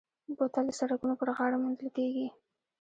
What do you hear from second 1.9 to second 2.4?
کېږي.